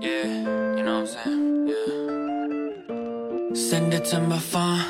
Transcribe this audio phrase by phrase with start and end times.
[0.00, 0.22] Yeah,
[0.76, 1.68] you know what I'm saying?
[1.68, 3.54] Yeah.
[3.56, 4.80] Send it to my phone,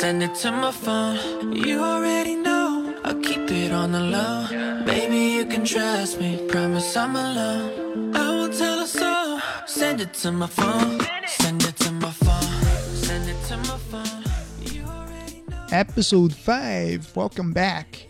[0.00, 1.18] send it to my phone.
[1.52, 4.46] You already know, I'll keep it on the low.
[4.86, 8.16] Baby, you can trust me, promise I'm alone.
[8.16, 9.40] I won't tell a soul.
[9.66, 12.64] Send it to my phone, send it to my phone,
[12.94, 14.24] send it to my phone.
[14.72, 15.66] You already know.
[15.70, 18.06] Episode Five, welcome back。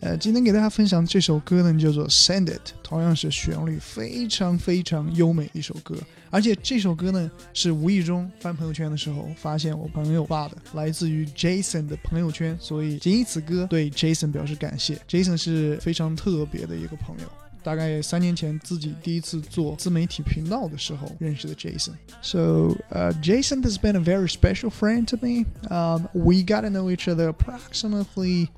[0.00, 2.58] 呃，今天给大家分享这首歌呢，叫做《Send It》，
[2.90, 5.96] 同样是旋律非常非常优美的一首歌。
[6.30, 15.00] 而且这首歌呢，是无意中翻朋友圈的时候发现我朋友发的，来自于 Jason 的朋友圈，所以仅以此歌对 Jason 表示感谢。
[15.08, 17.24] Jason 是非常特别的一个朋友。
[17.62, 25.46] 大概三年前自己第一次做自媒体频道的时候认识的 Jason。So, uh, Jason has been a very special friend to me.
[25.68, 28.50] Um, we got to know each other approximately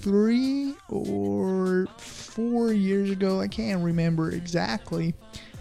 [0.00, 1.88] three or
[2.31, 3.41] four years ago.
[3.41, 5.13] I can't remember exactly.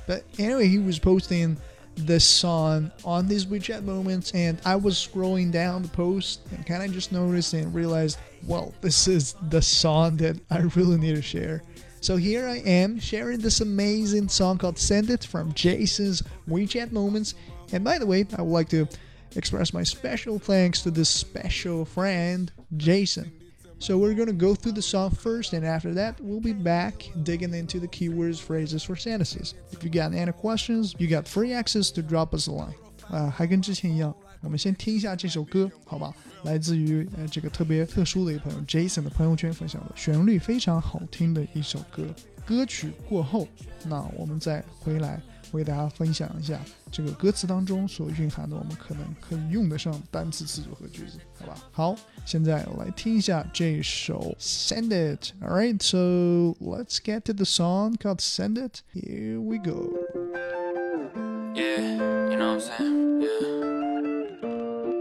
[0.07, 1.57] But anyway, he was posting
[1.97, 6.83] this song on these WeChat moments, and I was scrolling down the post and kind
[6.83, 11.23] of just noticed and realized, well, this is the song that I really need to
[11.23, 11.63] share.
[12.01, 17.35] So here I am sharing this amazing song called Send It from Jason's WeChat Moments.
[17.73, 18.89] And by the way, I would like to
[19.37, 23.31] express my special thanks to this special friend, Jason.
[23.80, 26.94] So we're going to go through the song first, and after that, we'll be back
[27.24, 29.54] digging into the keywords, phrases, or sentences.
[29.72, 32.74] If you got any questions, you got free access to drop us a line.
[33.10, 36.14] 啊，还跟之前一样，我们先听一下这首歌，好吧？
[36.44, 42.04] 来自于呃这个特别特殊的一个朋友 Jason 的朋友圈分享的，旋律非常好听的一首歌。
[42.46, 43.48] 歌曲过后，
[43.84, 46.60] 那我们再回来 为大家分享一下
[46.92, 51.56] 这个歌词当中所蕴含的我们可能可以用得上单词、词组和句子，好吧？
[51.72, 51.96] 好，
[52.26, 58.82] 现在来听一下这首 Send It。Alright, so let's get to the song called Send It.
[58.94, 59.94] Here we go.
[61.54, 63.22] Yeah, you know what I'm saying?
[63.22, 63.66] Yeah.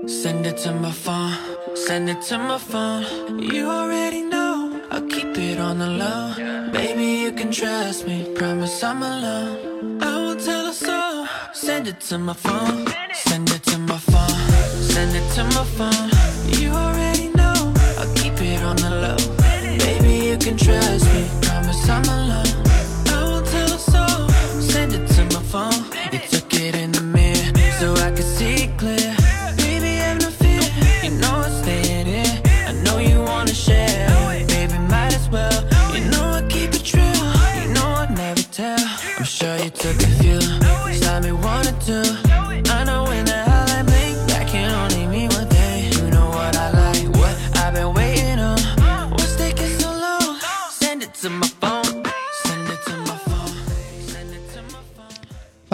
[0.06, 1.34] Send it to my phone,
[1.75, 3.05] send it to my phone.
[3.40, 6.35] You already know, I'll keep it on the low.
[6.70, 10.01] Baby, you can trust me, promise I'm alone.
[10.02, 10.27] I
[11.80, 14.52] Send it to my phone, send it to my phone,
[14.82, 16.10] send it to my phone.
[16.60, 19.16] You already know, I'll keep it on the low.
[19.78, 22.48] Baby, you can trust me, promise I'm alone.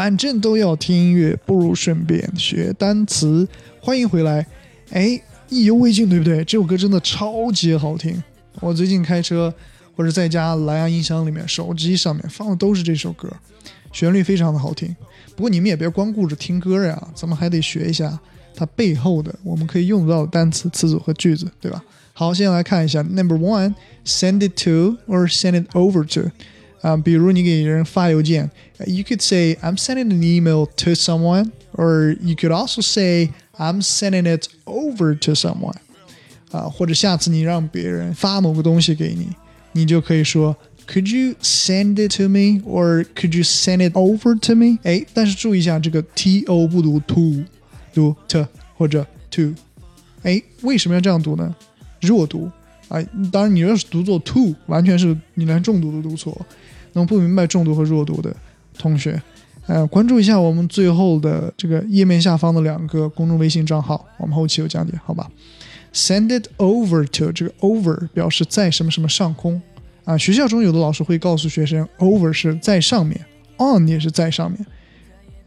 [0.06, 3.48] 反正都要听音乐，不如顺便学单词。
[3.82, 4.46] 欢迎回来，
[4.92, 6.44] 哎，意犹未尽，对不对？
[6.44, 8.24] 这首歌真的超级好听。
[8.60, 9.52] 我最近开车
[9.96, 13.28] 或者在家蓝牙音箱里面、手机上面放的都是这首歌，
[13.92, 14.96] 旋律非常的好听。
[15.36, 18.20] 不过你们也别光顾着听歌呀，咱们还得学一下
[18.54, 21.84] 它背后的我们可以用到的单词、词组和句子，对吧？
[22.14, 26.30] 好，现在来看一下，Number one，send it to or send it over to。
[26.85, 28.51] 啊，比如你给人发邮件，
[28.87, 34.25] you could say I'm sending an email to someone, or you could also say I'm sending
[34.25, 35.77] it over to someone。
[36.51, 39.29] 啊，或者下次你让别人发某个东西给你，
[39.73, 40.57] 你就可以说
[40.89, 44.79] Could you send it to me, or could you send it over to me？
[44.83, 47.45] 哎，但是注意一下，这个 t o 不读 to，
[47.95, 48.45] 读 t
[48.75, 49.55] 或者 to。
[50.23, 51.55] 哎，为什么要这样读呢？
[52.01, 52.51] 弱读
[52.89, 53.01] 啊！
[53.31, 56.35] 当然，你要是读作 to，完全是你连重读都读错。
[56.96, 58.36] 能不明白重读和弱读的
[58.78, 59.22] 同学，
[59.68, 65.30] 呃，关注一下我们最后的这个页面下方的两个公众微信账号，我们后期有讲解，好吧
[65.94, 69.62] ？Send it over to 这个 over 表示在什么什么上空
[70.04, 70.18] 啊。
[70.18, 73.26] 学校中有的老师会告诉学生，over 是在上面
[73.58, 74.66] ，on 也是在上面。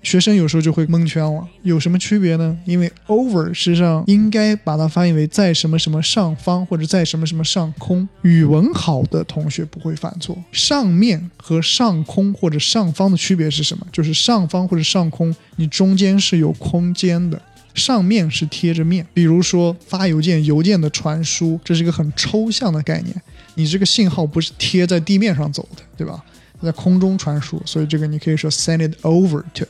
[0.02, 2.56] 学生有时候就会蒙圈了，有什么区别呢？
[2.64, 8.08] 因为 over 实际上应该把它翻译为在什么什么上方或者在什么什么上空。
[8.22, 10.36] 语文好的同学不会犯错。
[10.52, 13.86] 上面和上空或者上方的区别是什么？
[13.92, 17.40] 就是上方或者上空，你中间是有空间的。
[17.74, 23.14] 上面是贴着面，比如说发邮件，邮件的传输，这是一个很抽象的概念。
[23.54, 26.24] 你这个信号不是贴在地面上走的，对吧？
[26.60, 29.64] 在空中传输，所以这个你可以说 send it over to。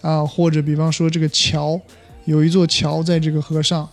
[0.00, 1.80] 啊，或者比方说这个桥，
[2.24, 3.88] 有一座桥在这个河上，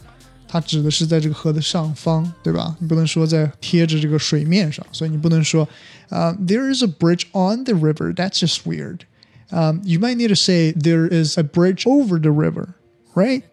[0.48, 2.75] 它指的是在这个河的上方，对吧？
[2.80, 5.68] 你不能说在贴着这个水面上，所以你不能说
[6.10, 8.14] 啊、t h e r e is a bridge on the river.
[8.14, 9.00] That's just weird.
[9.50, 12.70] Um, you might need to say there is a bridge over the river,
[13.14, 13.44] right?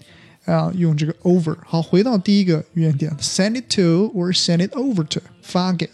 [0.45, 1.57] 啊、用这个 over。
[1.65, 5.89] 好，回到第一个语言点，send it to or send it over to，发给。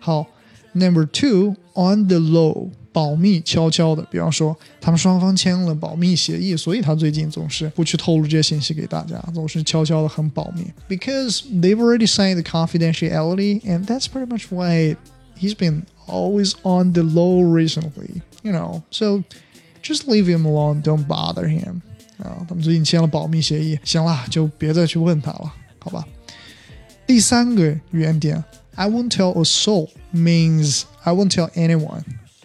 [0.00, 0.26] 好，
[0.72, 4.02] number two on the low， 保密，悄悄的。
[4.10, 10.64] 比方说，他们双方签了保密协议，所以他最近总是不去透露这些信息给大家，总是悄悄的很保密。
[10.88, 14.96] Because they've already signed the confidentiality, and that's pretty much why
[15.38, 18.22] he's been always on the low recently.
[18.42, 19.24] You know, so
[19.82, 20.82] just leave him alone.
[20.82, 21.82] Don't bother him.
[22.18, 26.04] 啊，他们最近签了保密协议，行了，就别再去问他了，好吧？
[27.06, 28.42] 第三个语言点，
[28.74, 32.02] I won't tell a soul means I won't tell anyone.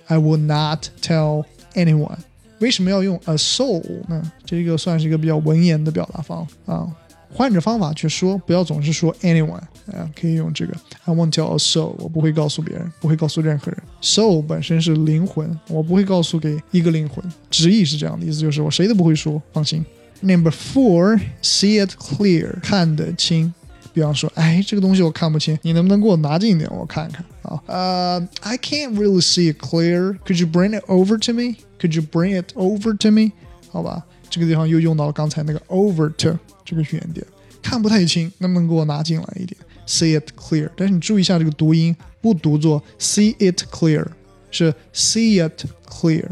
[0.08, 1.44] I will not tell
[1.74, 2.18] anyone.
[2.58, 4.32] 为什么要用 a soul 呢？
[4.44, 6.86] 这个算是一个比较文言的表达方啊。
[7.30, 9.60] 换着方法去说，不要总是说 anyone
[9.92, 10.74] 啊，可以用这个
[11.04, 13.80] I won't tell a soul，我不会告诉别人，不会告诉任何人。
[14.00, 19.84] soul 本身是灵魂，我不会告诉给一个灵魂，直译是这样的意思，就是我谁都不会说，放心。
[20.20, 23.52] Number four, see it clear，看得清。
[23.97, 27.61] 比方说，哎，这个东西我看不清，你能不能给我拿近一点，我看看啊？
[27.67, 30.17] 呃、i can't really see it clear.
[30.25, 31.57] Could you bring it over to me?
[31.79, 33.31] Could you bring it over to me?
[33.69, 37.25] 好吧，这个地方又用到了刚才那个 over to 这个语言点，
[37.61, 39.57] 看不太清，能不能给我拿进来一点？
[39.85, 44.05] See it clear，但是你注意一下这个读音，不读作 see it clear，
[44.49, 46.25] 是 see it clear。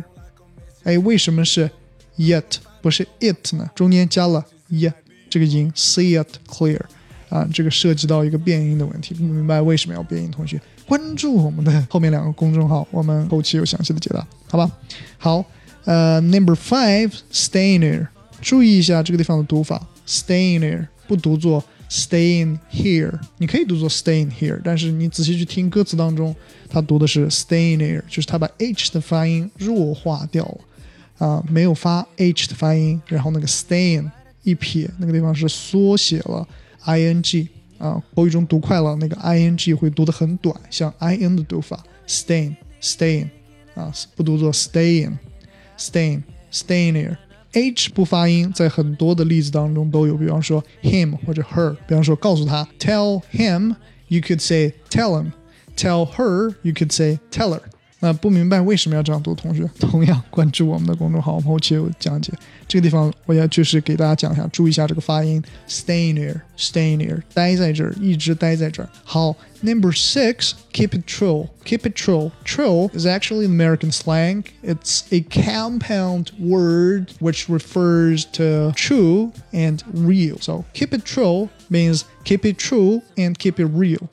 [0.83, 1.69] 哎，为什么是
[2.17, 2.43] yet
[2.81, 3.69] 不是 it 呢？
[3.75, 4.91] 中间加了 y
[5.29, 6.79] 这个音，see it clear。
[7.28, 10.30] 啊，这个涉及到一个变音的问题，不明白为什么要变音？
[10.30, 14.70] 同学关注我们的 后面两个公众号，我们后期有详细的解答，好吧？
[15.18, 15.44] 好，
[15.84, 18.06] 呃，Number Five，stay near，
[18.40, 26.34] 注意一下这个地方的读法，stay near 不读作 stain here，你可以读作 stain here，但是你仔细去听歌词当中，
[26.68, 34.08] 它读的是 stay near，就是它把 h 的发音弱化掉了，啊，没有发 h 的发音，然后那个 stain
[34.42, 36.46] 一撇，那个地方是缩写了。
[36.86, 37.48] I n g
[37.78, 43.28] 啊，口语中读快了，那个 i n g 会读得很短，像 i n 的读法，staying staying
[43.74, 47.16] 啊，不读作 staying，staying，staying here。
[47.52, 57.60] h 不发音，在很多的例子当中都有，比方说 him 或者 her，比方说告诉他 tell him，you could say tell him，tell her，you could say tell her。
[58.06, 62.32] 那不明白为什么要这样做，同学同样关注我们的公众号，我们后期有讲解。
[62.68, 68.88] 这个地方我要就是给大家讲一下，注意一下这个发音，stay near，stay near，待在这儿，一直待在这儿。
[69.02, 72.30] 好，Number six，keep it trill，keep it trill。
[72.44, 74.44] Trill is actually American slang.
[74.62, 80.36] It's a compound word which refers to true and real.
[80.40, 84.04] So keep it trill means keep it true and keep it real，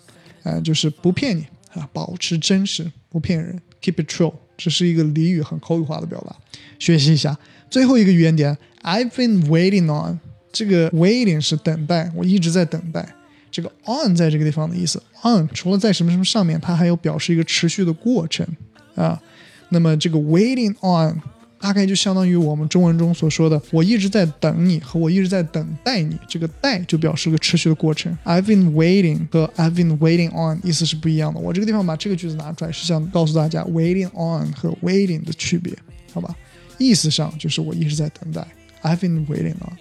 [0.42, 3.56] 啊、呃，就是不骗你啊，保持真实，不骗人。
[3.56, 6.34] Uh, Keep it true，这是一个俚语，很口语化的表达，
[6.80, 7.38] 学习一下。
[7.70, 10.20] 最后一个语言点，I've been waiting on，
[10.54, 13.14] 这个 waiting 是等待，我一直在等待。
[13.52, 18.48] 这个 on 在这个地方的意思，on 除了在什么什么上面，它还有表示一个持续的过程
[18.96, 19.22] 啊。
[19.70, 21.22] 那么这个 waiting on
[21.64, 28.18] 大概就相当于我们中文中所说的“我一直在等你”和“我一直在等待你”，这个“待”就表示个持续的过程。
[28.26, 31.40] I've been waiting 和 I've been waiting on 意思是不一样的。
[31.40, 35.74] 我这个地方把这个句子拿出来，是想告诉大家 waiting on 和 waiting 的区别，
[36.12, 36.36] 好吧？
[36.78, 38.46] 意思上就是我一直在等待。
[38.82, 39.78] I've been waiting on，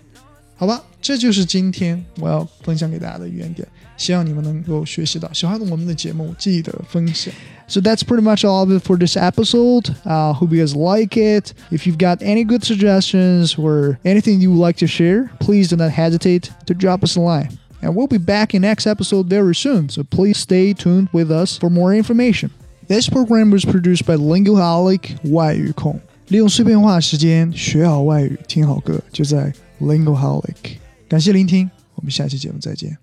[0.54, 0.84] 好吧？
[1.00, 5.32] 这就是今天我要分享给大家的语言点，希望你们能够学习到。
[5.32, 7.34] 喜欢我们的节目，记得分享。
[7.71, 9.93] So that's pretty much all of it for this episode.
[10.05, 11.53] I uh, hope you guys like it.
[11.69, 15.75] If you've got any good suggestions or anything you would like to share, please do
[15.75, 17.57] not hesitate to drop us a line.
[17.81, 21.57] And we'll be back in next episode very soon, so please stay tuned with us
[21.57, 22.51] for more information.
[22.87, 25.99] This program was produced by Lingoholic 外语控，
[26.29, 30.77] 利用碎片化时间学好外语，听好歌就在 Lingoholic。
[31.09, 32.97] 感谢聆听，我们下期节目再见。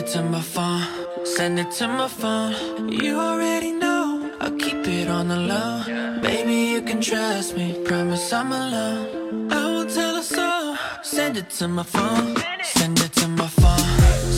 [0.00, 0.82] It to my phone,
[1.24, 2.88] send it to my phone.
[2.88, 6.20] You already know, I'll keep it on the low.
[6.22, 9.52] Baby, you can trust me, promise I'm alone.
[9.52, 10.76] I won't tell a soul.
[11.02, 13.88] Send it to my phone, send it to my phone,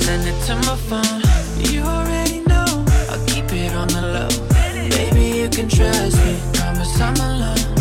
[0.04, 1.20] send it to my phone.
[1.72, 4.32] You already know, I'll keep it on the low.
[4.96, 7.71] Baby, you can trust me, promise I'm alone.